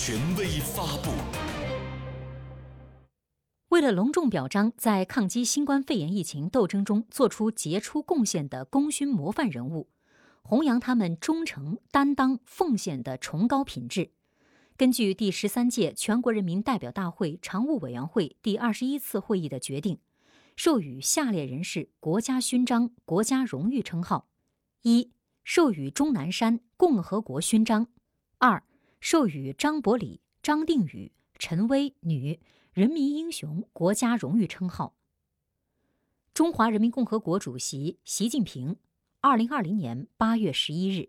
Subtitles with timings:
[0.00, 1.10] 权威发布。
[3.70, 9.88] 为了隆重表彰在抗击新冠肺炎疫情斗争中做出杰出贡献的功勋模范人物，
[10.42, 14.12] 弘扬他们忠诚、担当、奉献的崇高品质，
[14.76, 19.98] 根据第十三届全国人民代表大会常务委员会第二十一次会议的决定，
[20.54, 24.28] 授予下列人士国家勋章、国家荣誉称号：
[24.82, 25.10] 一、
[25.42, 27.86] 授予钟南山共和国勋章；
[28.38, 28.62] 二、
[29.00, 32.40] 授予张伯礼、张定宇、陈薇女。
[32.74, 34.94] 人民英雄国家荣誉称号。
[36.32, 38.76] 中华人民共和国主席习近平，
[39.20, 41.08] 二零二零年八月十一日。